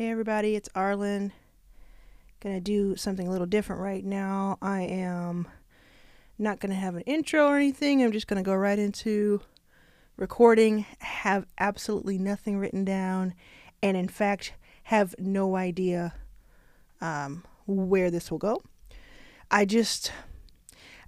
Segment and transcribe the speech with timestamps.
[0.00, 1.30] Hey everybody, it's Arlan.
[2.40, 4.56] Gonna do something a little different right now.
[4.62, 5.46] I am
[6.38, 8.02] not gonna have an intro or anything.
[8.02, 9.42] I'm just gonna go right into
[10.16, 13.34] recording, have absolutely nothing written down,
[13.82, 16.14] and in fact, have no idea
[17.02, 18.62] um, where this will go.
[19.50, 20.12] I just,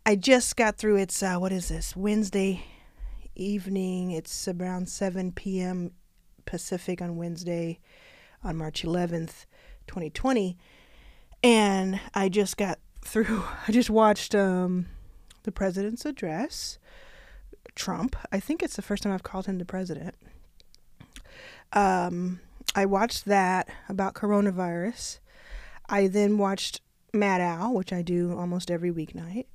[0.05, 0.97] I just got through.
[0.97, 1.97] It's uh, what is this?
[1.97, 2.63] Wednesday
[3.35, 4.11] evening.
[4.11, 5.93] It's around 7 p.m.
[6.45, 7.81] Pacific on Wednesday,
[8.45, 9.47] on March 11th,
[9.87, 10.57] 2020,
[11.43, 13.45] and I just got through.
[13.67, 14.87] I just watched um,
[15.43, 16.79] the president's address.
[17.75, 18.17] Trump.
[18.31, 20.15] I think it's the first time I've called him the president.
[21.73, 22.41] Um,
[22.75, 25.19] I watched that about coronavirus.
[25.89, 26.81] I then watched
[27.13, 29.47] Maddow, which I do almost every weeknight.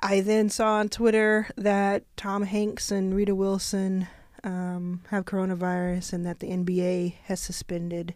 [0.00, 4.08] I then saw on Twitter that Tom Hanks and Rita Wilson
[4.44, 8.14] um, have coronavirus and that the NBA has suspended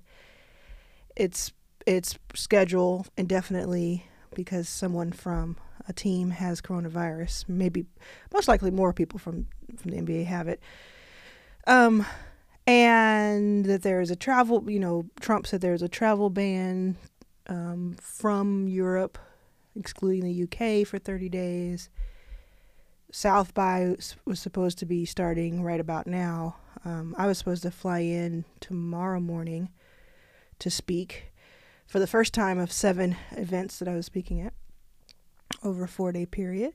[1.17, 1.53] its
[1.87, 4.05] its schedule indefinitely
[4.35, 5.57] because someone from
[5.89, 7.49] a team has coronavirus.
[7.49, 7.87] Maybe,
[8.33, 9.47] most likely, more people from
[9.77, 10.61] from the NBA have it.
[11.67, 12.07] Um,
[12.67, 14.71] and that there is a travel.
[14.71, 16.97] You know, Trump said there's a travel ban
[17.49, 19.19] um, from Europe,
[19.77, 21.91] excluding the UK, for 30 days.
[23.13, 26.57] South by was supposed to be starting right about now.
[26.85, 29.71] Um, I was supposed to fly in tomorrow morning
[30.61, 31.33] to speak
[31.87, 34.53] for the first time of seven events that I was speaking at
[35.65, 36.73] over a four day period.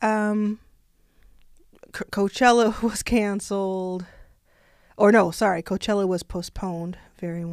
[0.00, 0.60] Um,
[1.94, 4.06] C- Coachella was canceled,
[4.96, 6.96] or no, sorry, Coachella was postponed.
[7.18, 7.44] Very,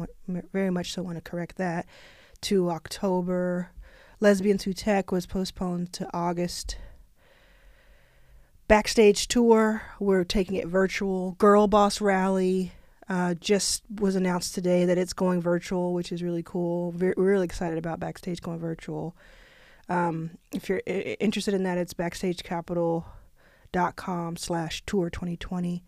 [0.52, 1.02] very much so.
[1.02, 1.86] Want to correct that
[2.42, 3.70] to October.
[4.20, 6.76] Lesbians Who Tech was postponed to August.
[8.66, 11.32] Backstage tour, we're taking it virtual.
[11.32, 12.72] Girl Boss Rally
[13.08, 16.92] uh, just was announced today that it's going virtual, which is really cool.
[16.92, 19.14] We're really excited about Backstage going virtual.
[19.90, 25.84] Um, if you're interested in that, it's backstagecapital.com slash tour 2020.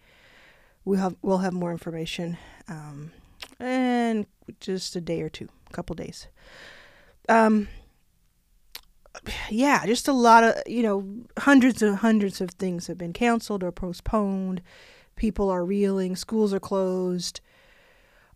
[0.85, 2.37] We'll have, we'll have more information
[2.69, 3.13] um,
[3.59, 4.27] and
[4.61, 6.27] just a day or two, a couple days.
[7.29, 7.67] Um,
[9.51, 11.07] yeah, just a lot of, you know,
[11.39, 14.63] hundreds and hundreds of things have been canceled or postponed.
[15.17, 17.41] People are reeling, schools are closed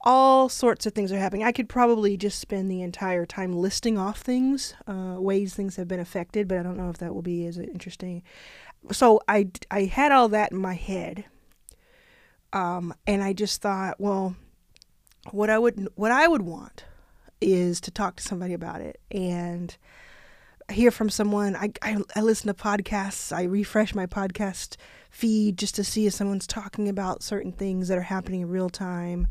[0.03, 1.45] all sorts of things are happening.
[1.45, 5.89] I could probably just spend the entire time listing off things, uh, ways things have
[5.89, 8.23] been affected, but I don't know if that will be as interesting.
[8.93, 11.25] So I, I had all that in my head,
[12.53, 14.37] um, and I just thought, well,
[15.33, 16.87] what I would what I would want
[17.43, 19.77] is to talk to somebody about it and
[20.73, 21.57] hear from someone.
[21.57, 23.35] I, I, I listen to podcasts.
[23.35, 24.77] I refresh my podcast
[25.11, 28.71] feed just to see if someone's talking about certain things that are happening in real
[28.71, 29.27] time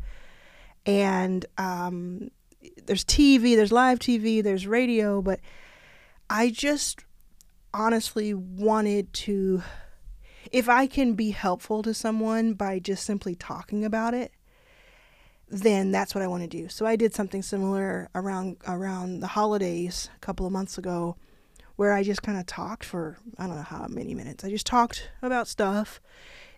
[0.86, 2.30] and um,
[2.86, 5.40] there's TV, there's live TV, there's radio, but
[6.28, 7.04] I just
[7.72, 9.62] honestly wanted to,
[10.50, 14.32] if I can be helpful to someone by just simply talking about it,
[15.48, 16.68] then that's what I want to do.
[16.68, 21.16] So I did something similar around around the holidays a couple of months ago,
[21.80, 24.44] where I just kind of talked for I don't know how many minutes.
[24.44, 25.98] I just talked about stuff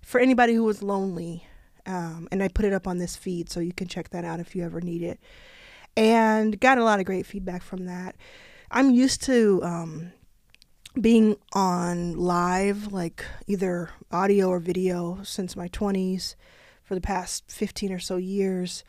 [0.03, 1.47] for anybody who was lonely
[1.87, 4.41] um, and I put it up on this feed, so you can check that out
[4.41, 5.21] if you ever need it.
[5.97, 8.17] And got a lot of great feedback from that.
[8.69, 10.13] I'm used to um,
[11.01, 16.35] being on live, like either audio or video, since my 20s
[16.83, 18.83] for the past 15 or so years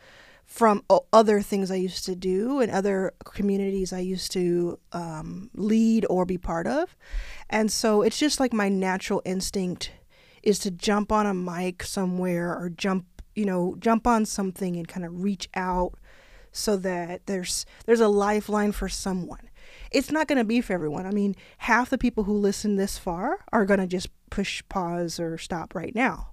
[0.46, 6.06] from other things I used to do and other communities I used to um, lead
[6.08, 6.96] or be part of.
[7.50, 9.90] And so it's just like my natural instinct
[10.42, 14.86] is to jump on a mic somewhere or jump, you know, jump on something and
[14.86, 15.94] kind of reach out
[16.52, 19.50] so that there's there's a lifeline for someone.
[19.90, 21.06] It's not going to be for everyone.
[21.06, 25.18] I mean, half the people who listen this far are going to just push pause
[25.18, 26.30] or stop right now.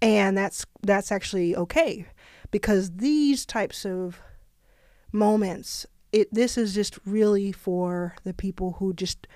[0.00, 2.06] And that's that's actually okay
[2.52, 4.20] because these types of
[5.10, 9.26] moments it this is just really for the people who just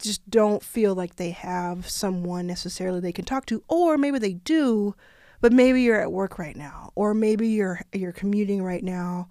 [0.00, 4.34] just don't feel like they have someone necessarily they can talk to or maybe they
[4.34, 4.94] do
[5.40, 9.28] but maybe you're at work right now or maybe you're you're commuting right now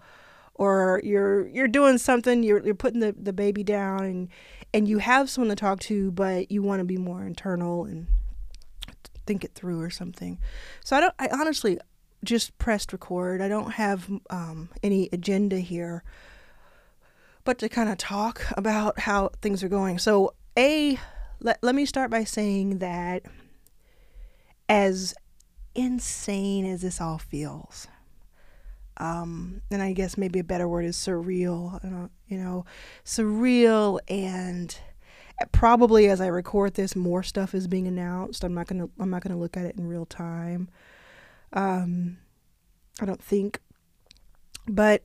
[0.55, 4.29] or you're you're doing something you're you're putting the, the baby down and
[4.73, 8.07] and you have someone to talk to but you want to be more internal and
[9.25, 10.37] think it through or something.
[10.83, 11.79] So i don't i honestly
[12.25, 16.03] just pressed record i don't have um, any agenda here
[17.43, 20.99] but to kind of talk about how things are going so a
[21.39, 23.23] let, let me start by saying that
[24.69, 25.13] as
[25.75, 27.87] insane as this all feels
[28.97, 31.83] Um, and I guess maybe a better word is surreal.
[31.83, 32.65] Uh, you know,
[33.03, 34.77] surreal and
[35.51, 38.43] probably as I record this, more stuff is being announced.
[38.43, 40.69] I'm not gonna I'm not gonna look at it in real time.
[41.55, 42.17] Um,
[43.01, 43.59] I don't think,
[44.67, 45.01] but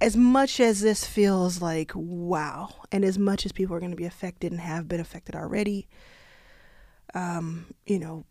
[0.00, 3.96] as much as this feels like wow, and as much as people are going to
[3.96, 5.88] be affected and have been affected already,
[7.14, 8.24] um, you know,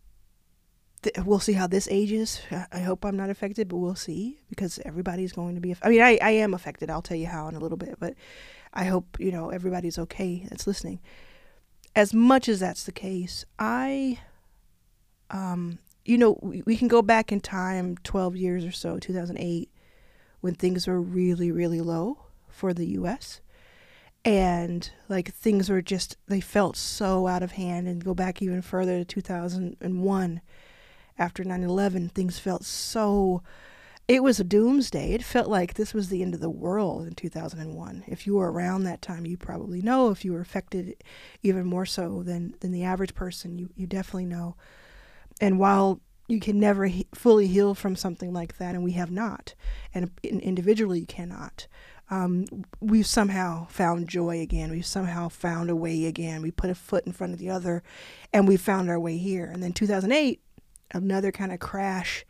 [1.03, 2.41] th- we'll see how this ages.
[2.71, 5.71] I hope I'm not affected, but we'll see because everybody's going to be.
[5.71, 6.89] Aff- I mean, I, I am affected.
[6.89, 8.15] I'll tell you how in a little bit, but
[8.73, 10.99] I hope you know everybody's okay that's listening.
[11.95, 14.19] As much as that's the case, I,
[15.29, 19.69] um, you know, we, we can go back in time 12 years or so, 2008
[20.41, 22.17] when things were really, really low
[22.47, 23.41] for the US.
[24.25, 27.87] And like things were just, they felt so out of hand.
[27.87, 30.41] And go back even further to 2001
[31.17, 33.43] after 9 11, things felt so,
[34.07, 35.11] it was a doomsday.
[35.13, 38.05] It felt like this was the end of the world in 2001.
[38.07, 40.09] If you were around that time, you probably know.
[40.09, 40.95] If you were affected
[41.43, 44.55] even more so than, than the average person, you, you definitely know.
[45.39, 49.11] And while you can never he- fully heal from something like that, and we have
[49.11, 49.55] not,
[49.93, 51.67] and individually you cannot.
[52.11, 52.45] Um,
[52.79, 54.71] we've somehow found joy again.
[54.71, 56.41] We've somehow found a way again.
[56.41, 57.83] We put a foot in front of the other,
[58.31, 59.45] and we found our way here.
[59.45, 60.41] And then 2008,
[60.91, 62.25] another kind of crash,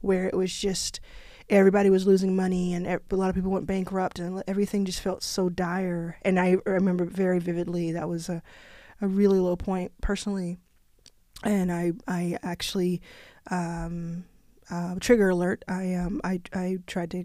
[0.00, 1.00] where it was just
[1.48, 5.24] everybody was losing money, and a lot of people went bankrupt, and everything just felt
[5.24, 6.18] so dire.
[6.22, 8.42] And I remember very vividly that was a,
[9.00, 10.58] a really low point personally
[11.42, 13.00] and I I actually
[13.50, 14.24] um,
[14.70, 15.64] uh, trigger alert.
[15.68, 17.24] I um I I tried to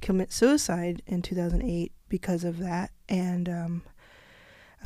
[0.00, 3.82] commit suicide in 2008 because of that, and um,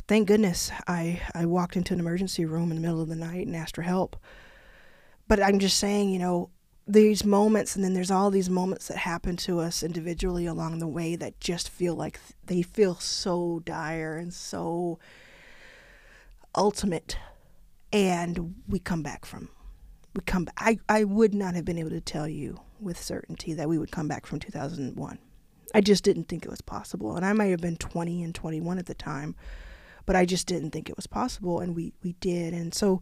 [0.07, 3.47] thank goodness I I walked into an emergency room in the middle of the night
[3.47, 4.15] and asked for help.
[5.27, 6.49] But I'm just saying, you know,
[6.85, 10.87] these moments, and then there's all these moments that happen to us individually along the
[10.87, 14.99] way that just feel like they feel so dire and so
[16.55, 17.17] ultimate,
[17.93, 19.49] and we come back from
[20.13, 20.55] would come back.
[20.57, 23.91] I, I would not have been able to tell you with certainty that we would
[23.91, 25.19] come back from 2001.
[25.73, 27.15] I just didn't think it was possible.
[27.15, 29.35] And I might have been 20 and 21 at the time,
[30.05, 31.59] but I just didn't think it was possible.
[31.59, 32.53] And we, we did.
[32.53, 33.01] And so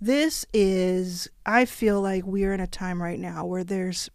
[0.00, 4.08] this is, I feel like we're in a time right now where there's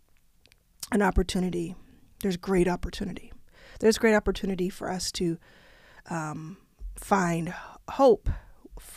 [0.91, 1.75] an opportunity.
[2.21, 3.31] There's great opportunity.
[3.79, 5.37] There's great opportunity for us to
[6.09, 6.57] um,
[6.95, 7.53] find
[7.87, 8.29] hope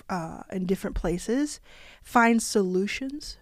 [0.09, 1.61] uh, in different places,
[2.03, 3.39] find solutions.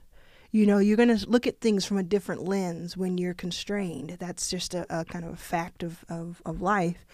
[0.50, 4.16] You know, you're going to look at things from a different lens when you're constrained.
[4.20, 7.06] That's just a, a kind of a fact of, of, of life.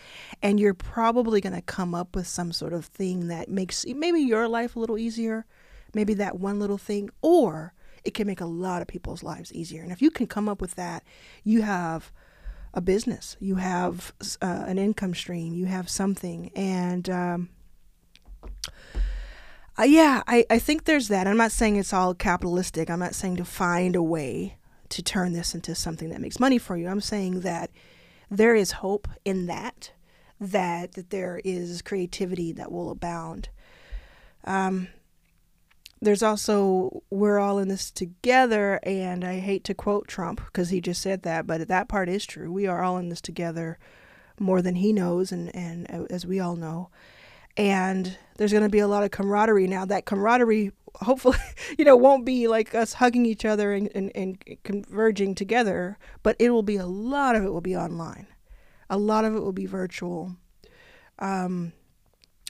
[0.42, 4.20] And you're probably going to come up with some sort of thing that makes maybe
[4.20, 5.46] your life a little easier,
[5.94, 9.82] maybe that one little thing, or it can make a lot of people's lives easier.
[9.82, 11.04] And if you can come up with that,
[11.44, 12.12] you have
[12.74, 16.50] a business, you have uh, an income stream, you have something.
[16.56, 17.48] And, um,
[19.78, 21.26] uh, yeah, I, I think there's that.
[21.26, 22.90] I'm not saying it's all capitalistic.
[22.90, 24.56] I'm not saying to find a way
[24.88, 26.88] to turn this into something that makes money for you.
[26.88, 27.70] I'm saying that
[28.30, 29.92] there is hope in that,
[30.40, 33.50] that, that there is creativity that will abound.
[34.44, 34.88] Um,
[36.00, 40.80] there's also, we're all in this together, and I hate to quote Trump because he
[40.80, 42.52] just said that, but that part is true.
[42.52, 43.78] We are all in this together
[44.40, 46.90] more than he knows, and, and uh, as we all know
[47.58, 49.66] and there's going to be a lot of camaraderie.
[49.66, 51.38] Now that camaraderie hopefully
[51.78, 56.34] you know won't be like us hugging each other and, and, and converging together but
[56.38, 58.28] it will be a lot of it will be online.
[58.88, 60.36] A lot of it will be virtual.
[61.18, 61.72] Um,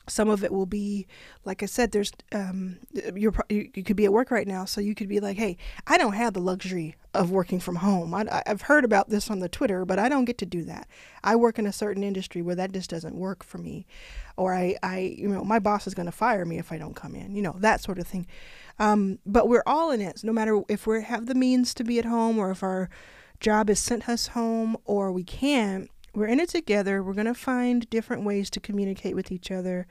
[0.09, 1.07] some of it will be
[1.45, 2.79] like i said there's um,
[3.15, 5.57] you're you, you could be at work right now so you could be like hey
[5.87, 8.15] i don't have the luxury of working from home.
[8.15, 10.89] I, i've heard about this on the twitter but i don't get to do that.
[11.23, 13.87] I work in a certain industry where that just doesn't work for me
[14.39, 16.95] or i, I you know my boss is going to fire me if i don't
[16.95, 18.27] come in you know that sort of thing
[18.81, 21.99] um, but we're all in it no matter if we have the means to be
[21.99, 22.89] at home or if our
[23.41, 27.03] job has sent us home or we can't we're in it together.
[27.03, 29.87] We're going to find different ways to communicate with each other.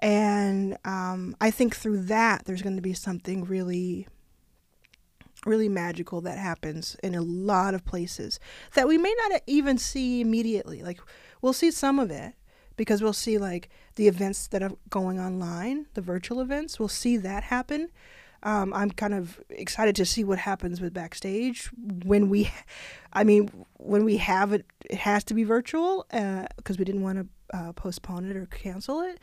[0.00, 4.06] And um, I think through that, there's going to be something really,
[5.44, 8.38] really magical that happens in a lot of places
[8.74, 10.82] that we may not even see immediately.
[10.82, 11.00] Like,
[11.42, 12.34] we'll see some of it
[12.78, 17.18] because we'll see, like, the events that are going online, the virtual events, we'll see
[17.18, 17.90] that happen.
[18.42, 21.68] Um, I'm kind of excited to see what happens with backstage
[22.04, 22.50] when we,
[23.12, 27.02] I mean, when we have it, it has to be virtual because uh, we didn't
[27.02, 29.18] want to uh, postpone it or cancel it.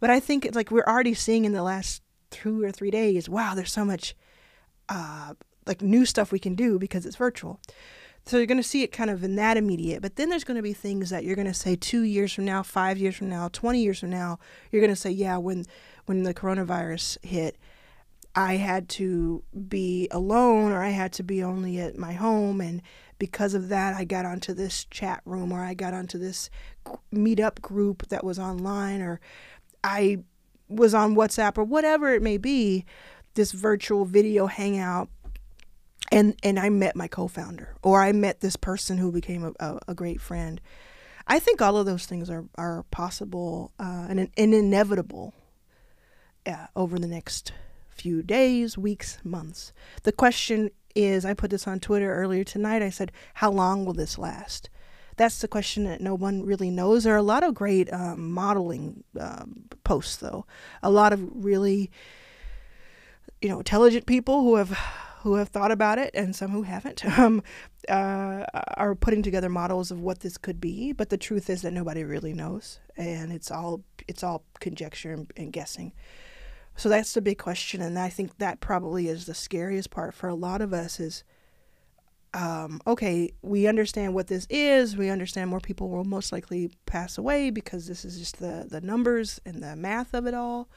[0.00, 3.28] But I think it's like we're already seeing in the last two or three days.
[3.28, 4.14] Wow, there's so much
[4.88, 5.32] uh,
[5.66, 7.60] like new stuff we can do because it's virtual.
[8.28, 10.58] So you're going to see it kind of in that immediate, but then there's going
[10.58, 13.30] to be things that you're going to say 2 years from now, 5 years from
[13.30, 14.38] now, 20 years from now,
[14.70, 15.64] you're going to say, yeah, when
[16.04, 17.56] when the coronavirus hit,
[18.34, 22.60] I had to be alone or I had to be only at my home.
[22.60, 22.82] And
[23.18, 26.50] because of that I got onto this chat room or I got onto this
[27.10, 29.20] meetup group that was online or
[29.82, 30.18] I
[30.68, 32.84] was on WhatsApp or whatever it may be,
[33.34, 35.08] this virtual video hangout
[36.10, 39.78] and and I met my co-founder or I met this person who became a, a,
[39.88, 40.60] a great friend.
[41.26, 45.34] I think all of those things are are possible uh, and, and inevitable
[46.46, 47.52] uh, over the next
[47.88, 49.72] few days, weeks, months.
[50.04, 52.82] The question is, I put this on Twitter earlier tonight.
[52.82, 54.70] I said, how long will this last?
[55.16, 57.04] That's the question that no one really knows.
[57.04, 60.46] There are a lot of great um, modeling um, posts, though.
[60.82, 61.90] A lot of really,
[63.42, 64.78] you know, intelligent people who have
[65.22, 67.42] who have thought about it and some who haven't um,
[67.88, 68.44] uh,
[68.76, 70.92] are putting together models of what this could be.
[70.92, 75.32] But the truth is that nobody really knows, and it's all it's all conjecture and,
[75.36, 75.92] and guessing.
[76.76, 80.28] So that's the big question, and I think that probably is the scariest part for
[80.28, 81.00] a lot of us.
[81.00, 81.24] Is
[82.34, 84.96] um, okay, we understand what this is.
[84.96, 88.80] We understand more people will most likely pass away because this is just the the
[88.80, 90.68] numbers and the math of it all,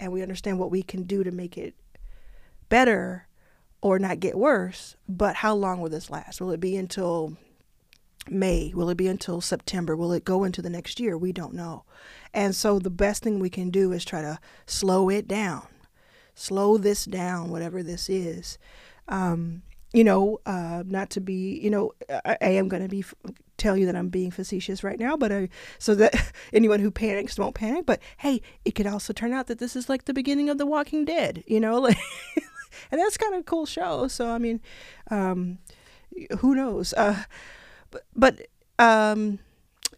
[0.00, 1.76] and we understand what we can do to make it
[2.68, 3.28] better
[3.82, 4.96] or not get worse.
[5.08, 6.40] But how long will this last?
[6.40, 7.36] Will it be until
[8.30, 8.72] May?
[8.74, 9.94] Will it be until September?
[9.94, 11.18] Will it go into the next year?
[11.18, 11.84] We don't know.
[12.32, 15.66] And so the best thing we can do is try to slow it down,
[16.34, 18.56] slow this down, whatever this is.
[19.08, 19.62] Um,
[19.92, 21.92] you know, uh, not to be, you know,
[22.24, 23.04] I, I am going to be
[23.58, 25.48] tell you that I'm being facetious right now, but I
[25.78, 27.84] so that anyone who panics won't panic.
[27.84, 30.66] But hey, it could also turn out that this is like the beginning of The
[30.66, 31.98] Walking Dead, you know, like,
[32.90, 34.08] and that's kind of a cool show.
[34.08, 34.60] So I mean,
[35.10, 35.58] um,
[36.38, 36.92] who knows?
[36.94, 37.24] Uh,
[38.14, 38.46] but
[38.78, 39.38] um,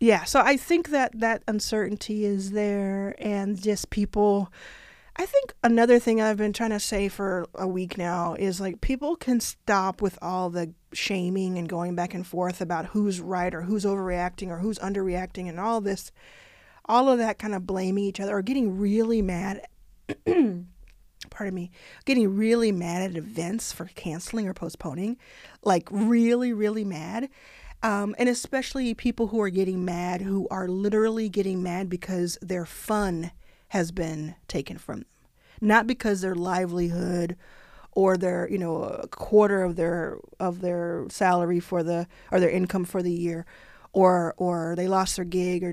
[0.00, 0.24] yeah.
[0.24, 4.52] So I think that that uncertainty is there, and just people.
[5.16, 8.80] I think another thing I've been trying to say for a week now is like
[8.80, 13.54] people can stop with all the shaming and going back and forth about who's right
[13.54, 16.10] or who's overreacting or who's underreacting and all this,
[16.86, 19.64] all of that kind of blaming each other or getting really mad.
[21.34, 21.70] pardon me,
[22.04, 25.18] getting really mad at events for canceling or postponing,
[25.62, 27.28] like really, really mad.
[27.82, 32.64] Um, and especially people who are getting mad, who are literally getting mad because their
[32.64, 33.32] fun
[33.68, 35.06] has been taken from them,
[35.60, 37.36] not because their livelihood
[37.92, 42.50] or their you know a quarter of their of their salary for the or their
[42.50, 43.44] income for the year
[43.92, 45.72] or or they lost their gig or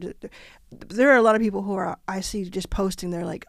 [0.72, 3.46] there are a lot of people who are I see just posting they're like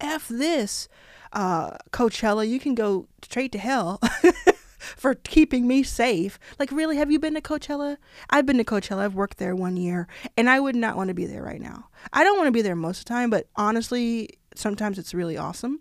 [0.00, 0.88] f this
[1.34, 4.00] uh, Coachella you can go straight to hell
[4.78, 6.38] for keeping me safe.
[6.58, 7.96] Like, really, have you been to Coachella?
[8.30, 8.98] I've been to Coachella.
[9.00, 11.88] I've worked there one year, and I would not want to be there right now.
[12.12, 15.36] I don't want to be there most of the time, but honestly, sometimes it's really
[15.36, 15.80] awesome.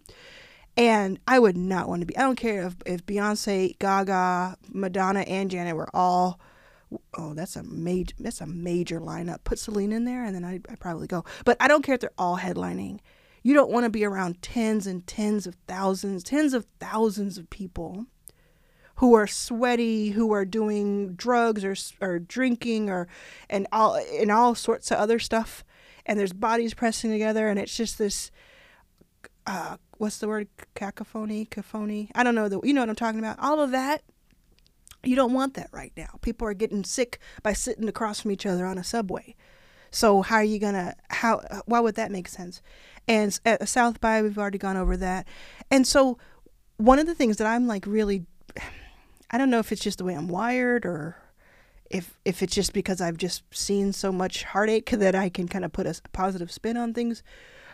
[0.75, 2.17] And I would not want to be.
[2.17, 6.39] I don't care if, if Beyonce, Gaga, Madonna, and Janet were all.
[7.15, 8.15] Oh, that's a major.
[8.19, 9.43] That's a major lineup.
[9.43, 11.25] Put Celine in there, and then I I probably go.
[11.45, 12.99] But I don't care if they're all headlining.
[13.43, 17.49] You don't want to be around tens and tens of thousands, tens of thousands of
[17.49, 18.05] people
[18.95, 23.07] who are sweaty, who are doing drugs or or drinking or
[23.49, 25.63] and all and all sorts of other stuff,
[26.05, 28.31] and there's bodies pressing together, and it's just this.
[29.45, 30.47] Uh, what's the word?
[30.73, 32.09] Cacophony, cacophony.
[32.15, 32.47] I don't know.
[32.47, 33.39] The, you know what I'm talking about.
[33.39, 34.03] All of that.
[35.03, 36.17] You don't want that right now.
[36.21, 39.35] People are getting sick by sitting across from each other on a subway.
[39.93, 40.95] So how are you gonna?
[41.09, 41.41] How?
[41.65, 42.61] Why would that make sense?
[43.07, 45.27] And at South by, we've already gone over that.
[45.69, 46.17] And so,
[46.77, 48.25] one of the things that I'm like really
[49.33, 51.17] I don't know if it's just the way I'm wired or
[51.89, 55.65] if if it's just because I've just seen so much heartache that I can kind
[55.65, 57.23] of put a positive spin on things.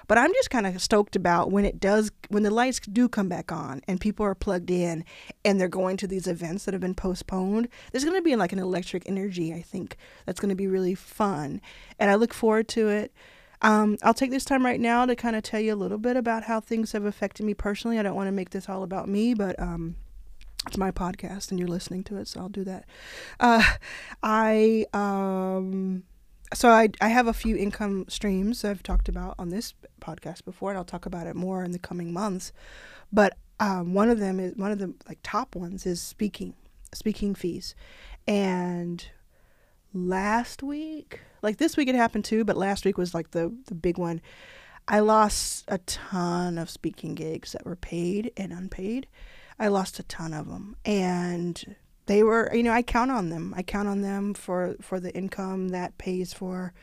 [0.10, 3.30] But I'm just kind of stoked about when it does when the lights do come
[3.30, 5.06] back on and people are plugged in
[5.46, 7.68] and they're going to these events that have been postponed.
[7.92, 10.96] There's going to be like an electric energy, I think, that's going to be really
[10.96, 11.62] fun.
[12.00, 13.14] And I look forward to it.
[13.62, 16.18] Um, I'll take this time right now to kind of tell you a little bit
[16.18, 18.00] about how things have affected me personally.
[18.00, 19.96] I don't want to make this all about me, but um,
[20.66, 22.86] it's my podcast and you're listening to it, so I'll do that.
[23.40, 23.64] Uh,
[24.24, 26.02] I um,
[26.54, 30.72] so I I have a few income streams I've talked about on this podcast before,
[30.72, 32.52] and I'll talk about it more in the coming months.
[33.12, 36.54] But um, one of them is one of the like top ones is speaking,
[36.94, 37.76] speaking fees,
[38.28, 39.06] and
[39.94, 43.76] last week, like this week it happened too, but last week was like the the
[43.76, 44.22] big one.
[44.88, 49.06] I lost a ton of speaking gigs that were paid and unpaid
[49.60, 51.76] I lost a ton of them, and
[52.10, 53.54] they were, you know, I count on them.
[53.56, 56.74] I count on them for for the income that pays for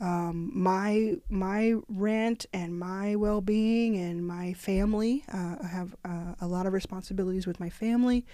[0.00, 5.24] um, my my rent and my well being and my family.
[5.32, 8.24] Uh, I have uh, a lot of responsibilities with my family,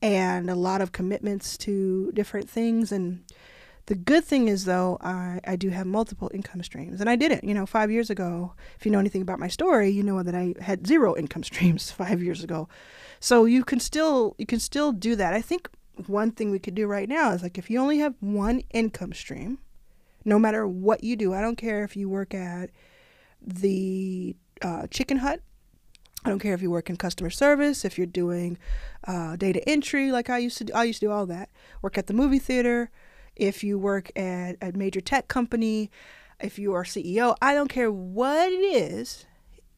[0.00, 3.22] and a lot of commitments to different things and
[3.90, 7.42] the good thing is, though, I, I do have multiple income streams, and I didn't.
[7.42, 10.32] You know, five years ago, if you know anything about my story, you know that
[10.32, 12.68] I had zero income streams five years ago.
[13.20, 15.34] So you can still you can still do that.
[15.34, 15.68] I think
[16.06, 19.12] one thing we could do right now is like if you only have one income
[19.12, 19.58] stream,
[20.24, 22.70] no matter what you do, I don't care if you work at
[23.40, 25.40] the uh, chicken hut
[26.24, 28.58] I don't care if you work in customer service, if you're doing
[29.06, 30.72] uh, data entry, like I used to do.
[30.74, 31.48] I used to do all that.
[31.80, 32.90] Work at the movie theater,
[33.36, 35.90] if you work at a major tech company,
[36.38, 39.24] if you are CEO, I don't care what it is,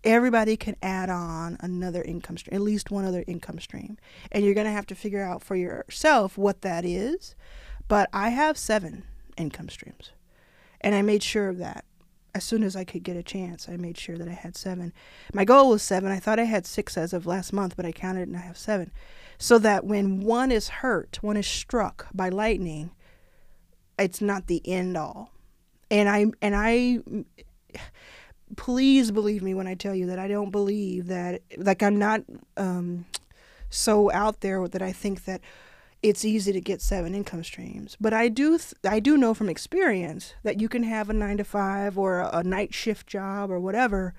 [0.05, 3.99] everybody can add on another income stream, at least one other income stream.
[4.31, 7.35] And you're going to have to figure out for yourself what that is.
[7.89, 9.05] But I have seven
[9.37, 10.11] income streams.
[10.81, 11.85] And I made sure of that.
[12.35, 14.93] As soon as I could get a chance, I made sure that I had seven.
[15.35, 16.11] My goal was seven.
[16.11, 18.57] I thought I had six as of last month, but I counted and I have
[18.57, 18.91] seven.
[19.39, 22.93] So that when one is hurt, one is struck by lightning,
[23.99, 25.31] it's not the end all.
[25.91, 27.01] And I and I
[28.57, 32.23] please believe me when I tell you that I don't believe that like I'm not
[32.57, 33.07] um,
[33.71, 35.41] so out there that I think that
[36.03, 37.97] it's easy to get seven income streams.
[38.01, 41.37] But I do th- I do know from experience that you can have a 9
[41.37, 44.15] to 5 or a, a night shift job or whatever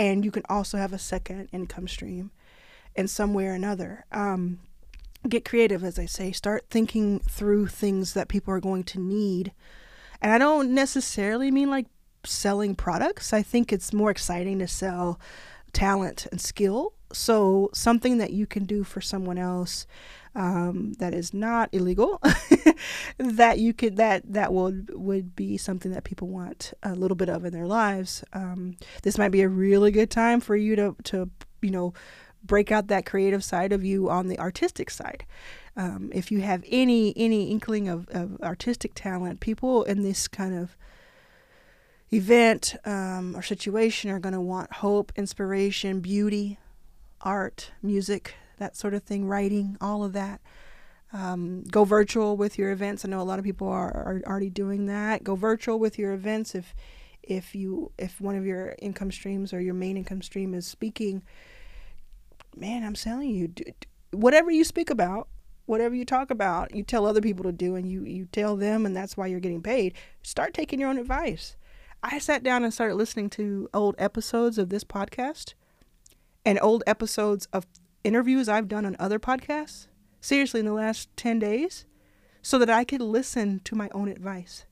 [0.00, 2.30] and you can also have a second income stream
[2.96, 4.06] in some way or another.
[4.10, 4.60] Um,
[5.28, 6.32] get creative, as I say.
[6.32, 9.52] Start thinking through things that people are going to need.
[10.22, 11.86] And I don't necessarily mean like
[12.24, 13.32] selling products.
[13.32, 15.20] I think it's more exciting to sell
[15.72, 16.94] talent and skill.
[17.12, 19.86] So something that you can do for someone else
[20.34, 22.20] um, that is not illegal,
[23.18, 27.28] that you could that that would would be something that people want a little bit
[27.28, 28.22] of in their lives.
[28.32, 31.30] Um, this might be a really good time for you to to
[31.62, 31.94] you know
[32.44, 35.24] break out that creative side of you on the artistic side.
[35.76, 40.56] Um, if you have any any inkling of, of artistic talent, people in this kind
[40.56, 40.76] of
[42.12, 46.58] event um, or situation are going to want hope, inspiration, beauty,
[47.20, 50.40] art, music, that sort of thing, writing, all of that.
[51.12, 53.04] Um, go virtual with your events.
[53.04, 55.24] I know a lot of people are, are already doing that.
[55.24, 56.74] Go virtual with your events if
[57.22, 61.22] if you if one of your income streams or your main income stream is speaking
[62.56, 63.52] man, I'm telling you,
[64.12, 65.28] whatever you speak about,
[65.66, 68.86] whatever you talk about, you tell other people to do, and you you tell them,
[68.86, 69.94] and that's why you're getting paid.
[70.22, 71.56] Start taking your own advice.
[72.02, 75.54] I sat down and started listening to old episodes of this podcast
[76.46, 77.66] and old episodes of
[78.04, 79.86] interviews I've done on other podcasts,
[80.20, 81.84] seriously, in the last 10 days,
[82.40, 84.64] so that I could listen to my own advice.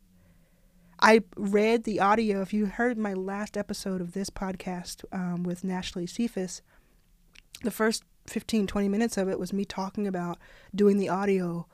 [1.00, 2.40] I read the audio.
[2.40, 6.62] If you heard my last episode of this podcast um, with Nashlie Sephus,
[7.62, 10.38] the first 15, 20 minutes of it was me talking about
[10.74, 11.66] doing the audio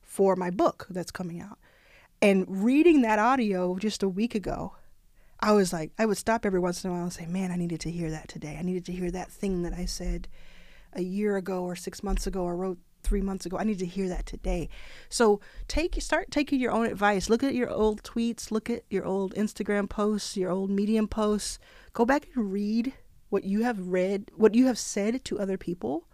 [0.00, 1.58] for my book that's coming out.
[2.20, 4.74] And reading that audio just a week ago,
[5.42, 7.56] I was like, I would stop every once in a while and say, man, I
[7.56, 8.56] needed to hear that today.
[8.58, 10.28] I needed to hear that thing that I said
[10.92, 13.58] a year ago or six months ago or wrote three months ago.
[13.58, 14.68] I need to hear that today.
[15.08, 17.28] So take start taking your own advice.
[17.28, 21.58] Look at your old tweets, look at your old Instagram posts, your old Medium posts.
[21.92, 22.92] Go back and read
[23.28, 26.06] what you have read, what you have said to other people,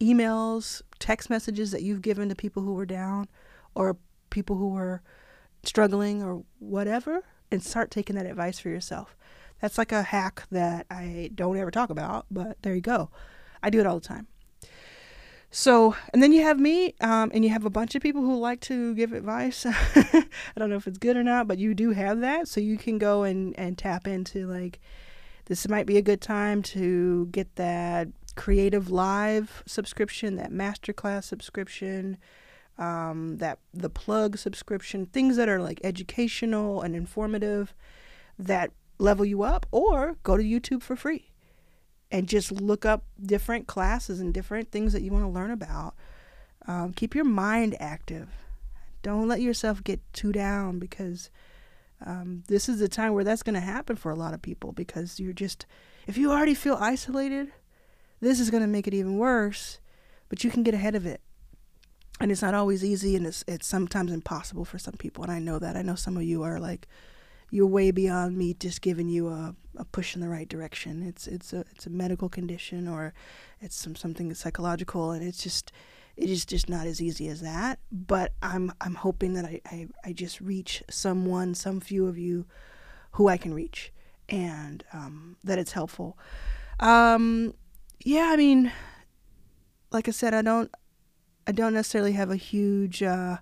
[0.00, 3.28] emails, text messages that you've given to people who were down
[3.74, 3.98] or
[4.30, 5.02] people who were
[5.64, 9.16] struggling or whatever, and start taking that advice for yourself.
[9.60, 13.10] That's like a hack that I don't ever talk about, but there you go.
[13.62, 14.28] I do it all the time.
[15.50, 18.38] So, and then you have me, um, and you have a bunch of people who
[18.38, 19.64] like to give advice.
[19.94, 22.48] I don't know if it's good or not, but you do have that.
[22.48, 24.78] So you can go and, and tap into like,
[25.46, 32.18] this might be a good time to get that CreativeLive subscription, that masterclass subscription,
[32.78, 37.74] um, that the plug subscription, things that are like educational and informative
[38.38, 41.30] that level you up, or go to YouTube for free
[42.10, 45.94] and just look up different classes and different things that you want to learn about.
[46.66, 48.28] Um, keep your mind active.
[49.02, 51.30] Don't let yourself get too down because
[52.04, 54.72] um, this is the time where that's going to happen for a lot of people
[54.72, 55.66] because you're just,
[56.06, 57.52] if you already feel isolated,
[58.20, 59.78] this is going to make it even worse,
[60.28, 61.20] but you can get ahead of it.
[62.20, 65.22] And it's not always easy and it's, it's sometimes impossible for some people.
[65.22, 65.76] And I know that.
[65.76, 66.88] I know some of you are like,
[67.50, 71.02] you're way beyond me just giving you a, a push in the right direction.
[71.02, 73.14] It's it's a it's a medical condition or
[73.60, 75.72] it's some something psychological, and it's just
[76.16, 77.78] it is just not as easy as that.
[77.90, 82.46] But I'm I'm hoping that I, I, I just reach someone, some few of you
[83.12, 83.92] who I can reach,
[84.28, 86.18] and um, that it's helpful.
[86.80, 87.54] Um,
[88.04, 88.70] yeah, I mean,
[89.90, 90.70] like I said, I don't
[91.48, 93.38] I don't necessarily have a huge uh,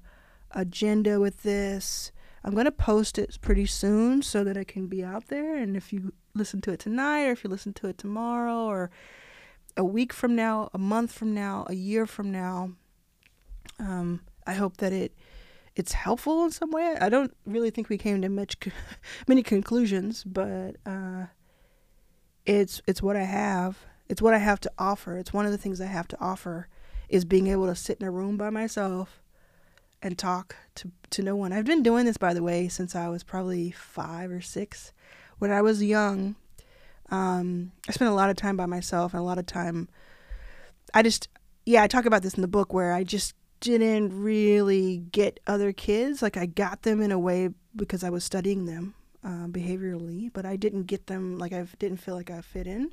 [0.53, 2.13] agenda with this.
[2.45, 5.57] I'm going to post it pretty soon so that it can be out there.
[5.57, 8.93] And if you listen to it tonight, or if you listen to it tomorrow, or
[9.77, 12.71] a week from now, a month from now, a year from now,
[13.81, 15.13] um, I hope that it
[15.75, 16.97] it's helpful in some way.
[17.01, 18.57] I don't really think we came to much
[19.27, 21.27] many conclusions, but uh,
[22.47, 23.79] it's it's what I have.
[24.09, 25.19] It's what I have to offer.
[25.19, 26.69] It's one of the things I have to offer
[27.09, 29.21] is being able to sit in a room by myself
[30.03, 31.53] and talk to, to no one.
[31.53, 34.93] I've been doing this, by the way, since I was probably five or six.
[35.39, 36.37] When I was young,
[37.11, 39.89] um, I spent a lot of time by myself and a lot of time.
[40.95, 41.29] I just,
[41.65, 45.73] yeah, I talk about this in the book where I just didn't really get other
[45.73, 46.23] kids.
[46.23, 50.47] Like I got them in a way because I was studying them uh, behaviorally, but
[50.47, 52.93] I didn't get them like I didn't feel like I fit in.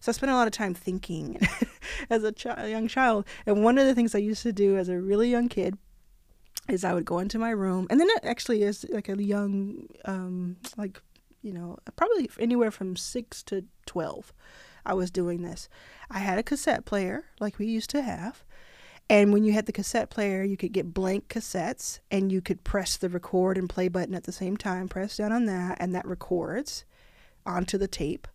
[0.00, 1.40] So I spent a lot of time thinking
[2.10, 2.34] as a,
[2.68, 3.26] young child.
[3.46, 5.76] And one of the things I used to do as a really young kid
[6.68, 10.56] is I would go into my room, and then actually as like a young, um,
[10.76, 11.00] like
[11.40, 14.34] you know, probably anywhere from six to twelve,
[14.84, 15.68] I was doing this.
[16.10, 18.44] I had a cassette player like we used to have.
[19.10, 22.62] And when you had the cassette player, you could get blank cassettes and you could
[22.62, 25.94] press the record and play button at the same time, press down on that, and
[25.94, 26.84] that records
[27.46, 28.28] onto the tape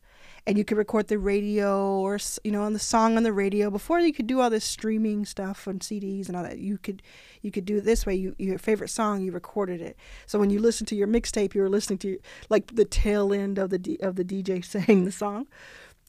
[0.46, 3.70] and you could record the radio or you know on the song on the radio.
[3.70, 6.60] Before you could do all this streaming stuff on CDs and all that.
[6.60, 7.02] You could
[7.42, 8.16] you could do it this way.
[8.16, 9.98] You your favorite song you recorded it.
[10.26, 13.58] So when you listen to your mixtape you were listening to like the tail end
[13.58, 15.48] of the D, of the DJ saying the song.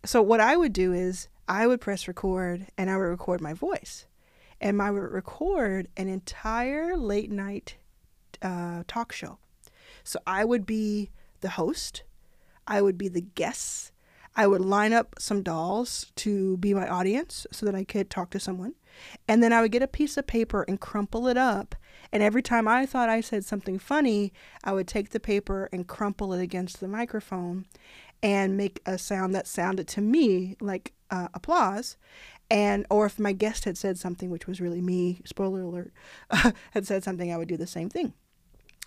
[0.05, 3.53] So what I would do is I would press record and I would record my
[3.53, 4.07] voice.
[4.61, 7.77] And I would record an entire late night
[8.41, 9.39] uh, talk show.
[10.05, 12.03] So I would be the host.
[12.67, 13.93] I would be the guests
[14.37, 18.31] I would line up some dolls to be my audience so that I could talk
[18.31, 18.75] to someone.
[19.29, 21.75] And then I would get a piece of paper and crumple it up.
[22.13, 25.87] And every time I thought I said something funny, I would take the paper and
[25.87, 27.67] crumple it against the microphone
[28.23, 31.97] and make a sound that sounded to me like uh, applause.
[32.51, 35.93] And, or if my guest had said something, which was really me, spoiler alert,
[36.73, 38.13] had said something, I would do the same thing.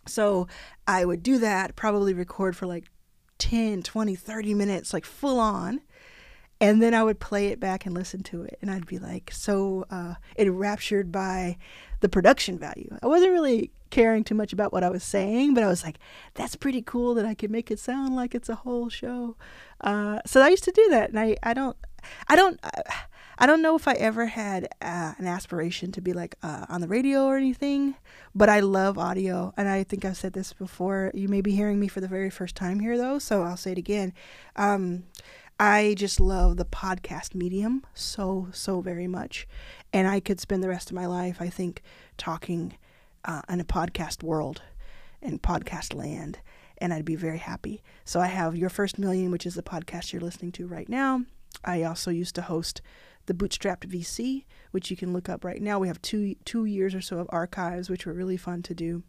[0.08, 0.48] So
[0.88, 2.86] I would do that, probably record for like
[3.38, 5.82] 10, 20, 30 minutes, like full on.
[6.60, 8.58] And then I would play it back and listen to it.
[8.62, 11.58] And I'd be like so uh, enraptured by
[12.00, 12.98] the production value.
[13.02, 15.98] I wasn't really caring too much about what I was saying, but I was like,
[16.34, 19.36] that's pretty cool that I can make it sound like it's a whole show.
[19.82, 21.10] Uh, so I used to do that.
[21.10, 21.78] And I, I don't,
[22.28, 22.82] I don't, I
[23.46, 26.88] don't know if I ever had uh, an aspiration to be like uh, on the
[26.88, 27.96] radio or anything,
[28.34, 29.54] but I love audio.
[29.56, 31.12] And I think I've said this before.
[31.14, 33.74] You may be hearing me for the very first time here, though, so I'll say
[33.74, 34.14] it again.
[34.56, 35.04] Um,
[35.60, 39.48] I just love the podcast medium so, so very much.
[39.94, 41.84] And I could spend the rest of my life, I think,
[42.18, 42.76] talking
[43.24, 44.64] uh, in a podcast world
[45.22, 46.40] and podcast land.
[46.80, 47.82] And I'd be very happy.
[48.04, 51.24] So I have Your First Million, which is the podcast you're listening to right now.
[51.66, 52.82] I also used to host
[53.28, 55.80] the Bootstrapped VC, which you can look up right now.
[55.80, 59.04] We have two two years or so of archives, which were really fun to do.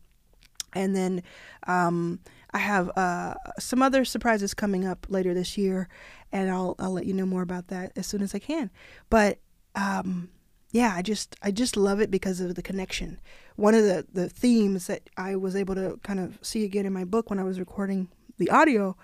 [0.75, 1.23] And then
[1.67, 5.89] um, I have uh, some other surprises coming up later this year,
[6.31, 8.71] and I'll I'll let you know more about that as soon as I can.
[9.09, 9.39] But
[9.75, 10.29] um,
[10.73, 13.21] yeah, I just I just love it because of the connection.
[13.57, 16.93] One of the the themes that I was able to kind of see again in
[16.93, 18.97] my book when I was recording the audio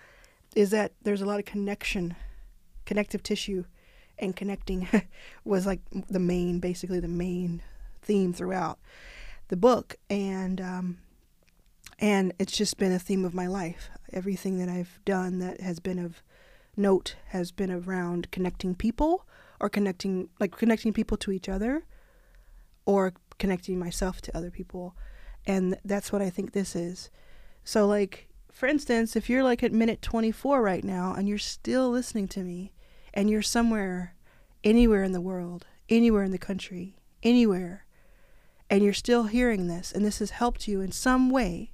[0.55, 2.15] is that there's a lot of connection,
[2.85, 3.65] connective tissue
[4.19, 4.89] and connecting
[5.45, 7.63] was like the main, basically the main
[8.03, 8.79] theme throughout
[9.49, 10.99] the book, and um,
[11.99, 13.91] and it's just been a theme of my life.
[14.13, 16.23] Everything that I've done that has been of
[16.77, 19.27] note has been around connecting people
[19.61, 21.85] or connecting like connecting people to each other
[22.85, 24.95] or connecting myself to other people.
[25.47, 27.11] And that's what i think this is.
[27.65, 31.91] So like for instance if you're like at minute 24 right now and you're still
[31.91, 32.73] listening to me
[33.15, 34.15] and you're somewhere,
[34.63, 37.87] anywhere in the world, anywhere in the country, anywhere,
[38.69, 41.71] and you're still hearing this, and this has helped you in some way,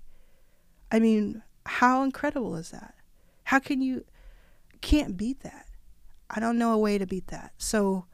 [0.92, 2.94] I mean, how incredible is that?
[3.44, 4.04] How can you,
[4.80, 5.66] can't beat that.
[6.28, 7.52] I don't know a way to beat that.
[7.58, 8.06] So,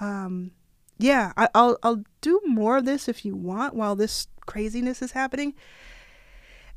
[0.00, 0.52] um,
[0.98, 5.12] yeah, I, will I'll do more of this if you want while this craziness is
[5.12, 5.54] happening.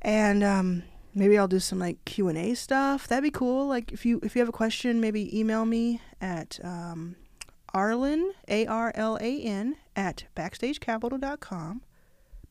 [0.02, 0.84] And um,
[1.17, 3.08] maybe I'll do some like Q and A stuff.
[3.08, 3.67] That'd be cool.
[3.67, 7.15] Like if you if you have a question, maybe email me at um,
[7.73, 11.82] Arlan A R L A N at backstagecapital.com,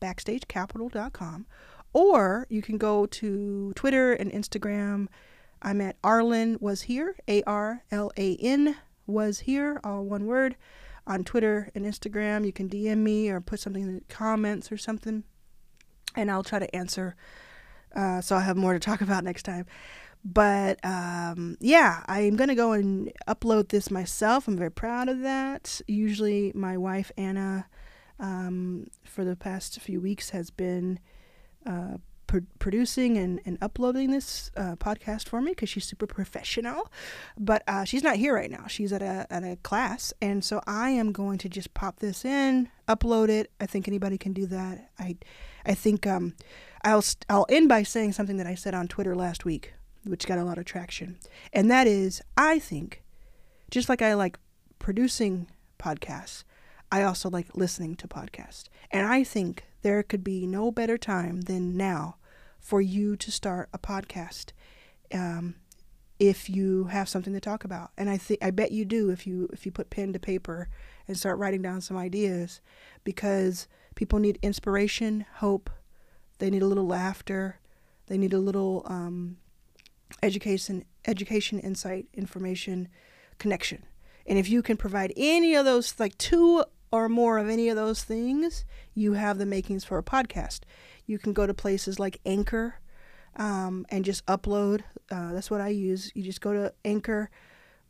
[0.01, 1.45] backstagecapital.com,
[1.93, 5.07] or you can go to Twitter and Instagram.
[5.61, 8.75] I'm at Arlan was here A R L A N
[9.07, 10.57] was here all one word
[11.07, 12.45] on Twitter and Instagram.
[12.45, 15.23] You can DM me or put something in the comments or something,
[16.15, 17.15] and I'll try to answer.
[17.95, 19.65] Uh, so I'll have more to talk about next time.
[20.23, 24.47] But um, yeah, I'm going to go and upload this myself.
[24.47, 25.79] I'm very proud of that.
[25.87, 27.67] Usually, my wife, Anna,
[28.19, 30.99] um, for the past few weeks has been
[31.65, 31.97] uh,
[32.27, 36.91] pr- producing and, and uploading this uh, podcast for me because she's super professional.
[37.37, 38.67] But uh, she's not here right now.
[38.67, 40.13] She's at a, at a class.
[40.21, 43.51] And so I am going to just pop this in, upload it.
[43.61, 44.89] I think anybody can do that.
[44.99, 45.17] I,
[45.65, 46.33] I think um,
[46.83, 50.37] I'll, I'll end by saying something that I said on Twitter last week, which got
[50.37, 51.17] a lot of traction.
[51.53, 53.03] And that is, I think,
[53.69, 54.37] just like I like
[54.79, 55.47] producing
[55.79, 56.43] podcasts,
[56.91, 58.65] I also like listening to podcasts.
[58.91, 62.15] And I think there could be no better time than now
[62.59, 64.51] for you to start a podcast
[65.13, 65.55] um,
[66.19, 67.91] if you have something to talk about.
[67.97, 70.69] And I think I bet you do if you if you put pen to paper
[71.07, 72.61] and start writing down some ideas
[73.03, 75.69] because people need inspiration, hope,
[76.39, 77.59] they need a little laughter,
[78.07, 79.37] they need a little um,
[80.23, 82.87] education, education, insight, information,
[83.37, 83.83] connection.
[84.25, 87.75] And if you can provide any of those, like two or more of any of
[87.75, 90.61] those things, you have the makings for a podcast.
[91.05, 92.75] You can go to places like Anchor
[93.35, 94.81] um, and just upload.
[95.09, 96.11] Uh, that's what I use.
[96.15, 97.29] You just go to Anchor,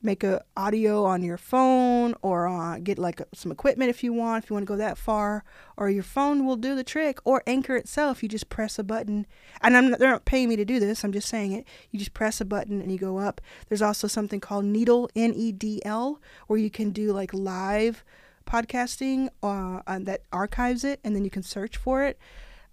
[0.02, 4.44] make a audio on your phone, or get like some equipment if you want.
[4.44, 5.44] If you want to go that far,
[5.76, 7.20] or your phone will do the trick.
[7.26, 9.26] Or Anchor itself, you just press a button.
[9.62, 11.04] And I'm not, they're not paying me to do this.
[11.04, 11.66] I'm just saying it.
[11.92, 13.42] You just press a button and you go up.
[13.70, 18.04] There's also something called Nedl N E D L, where you can do like live
[18.46, 22.18] podcasting uh, that archives it and then you can search for it.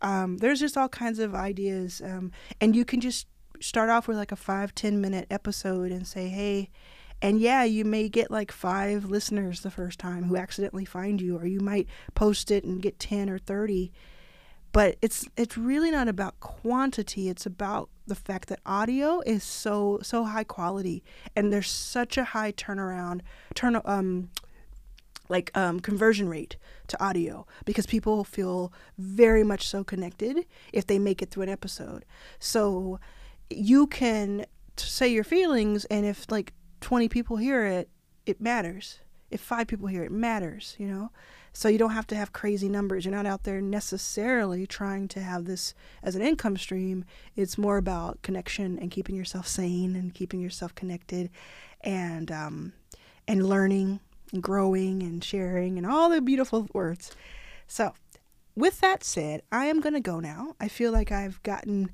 [0.03, 2.03] Um, there's just all kinds of ideas.
[2.05, 3.27] Um, and you can just
[3.61, 6.71] start off with like a five ten minute episode and say, hey,
[7.25, 11.39] and yeah, you may get like five listeners the first time who accidentally find you,
[11.39, 13.91] or you might post it and get 10 or 30.
[14.73, 17.31] But it's it's really not about quantity.
[17.31, 21.03] It's about the fact that audio is so so high quality,
[21.35, 23.23] and there's such a high turnaround
[23.55, 24.29] turn um
[25.31, 26.59] like um, conversion rate
[26.89, 31.49] to audio because people feel very much so connected if they make it through an
[31.49, 32.05] episode.
[32.39, 33.01] So
[33.49, 34.45] you can
[34.77, 36.53] say your feelings, and if like
[36.85, 37.88] 20 people hear it,
[38.27, 39.01] it matters.
[39.31, 41.11] If five people hear it, it matters, you know?
[41.51, 43.07] So you don't have to have crazy numbers.
[43.07, 47.07] You're not out there necessarily trying to have this as an income stream.
[47.37, 51.31] It's more about connection and keeping yourself sane and keeping yourself connected
[51.81, 52.75] and um,
[53.27, 54.01] and learning
[54.33, 57.12] and growing and sharing and all the beautiful words.
[57.66, 57.94] So,
[58.55, 60.55] with that said, I am going to go now.
[60.61, 61.90] I feel like I've gotten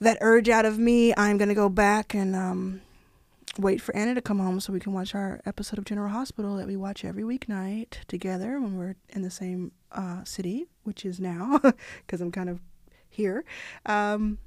[0.00, 1.12] that urge out of me.
[1.16, 2.82] I'm going to go back and um,
[3.58, 6.56] wait for Anna to come home so we can watch our episode of General Hospital
[6.56, 11.20] that we watch every weeknight together when we're in the same uh, city, which is
[11.20, 11.60] now
[12.06, 12.60] because I'm kind of
[13.08, 13.44] here.
[13.86, 14.38] Um,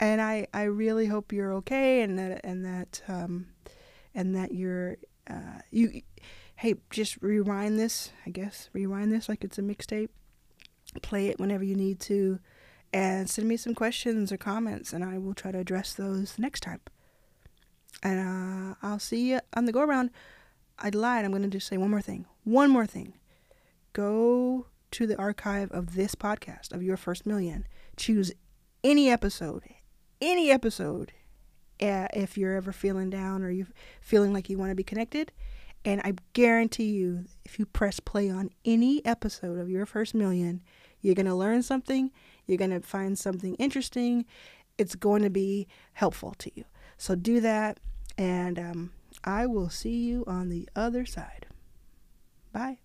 [0.00, 3.46] and I, I really hope you're okay and that and that um,
[4.14, 4.96] and that you're
[5.28, 6.02] uh, you
[6.56, 10.10] hey just rewind this i guess rewind this like it's a mixtape
[11.02, 12.38] play it whenever you need to
[12.92, 16.60] and send me some questions or comments and i will try to address those next
[16.60, 16.80] time
[18.04, 20.10] and uh, i'll see you on the go around
[20.78, 23.14] i lied i'm going to just say one more thing one more thing
[23.92, 28.30] go to the archive of this podcast of your first million choose
[28.84, 29.62] any episode
[30.20, 31.12] any episode
[31.80, 33.66] uh, if you're ever feeling down or you're
[34.00, 35.32] feeling like you want to be connected.
[35.84, 40.62] And I guarantee you, if you press play on any episode of Your First Million,
[41.00, 42.10] you're going to learn something.
[42.46, 44.24] You're going to find something interesting.
[44.78, 46.64] It's going to be helpful to you.
[46.96, 47.80] So do that.
[48.16, 48.92] And um,
[49.24, 51.46] I will see you on the other side.
[52.52, 52.78] Bye.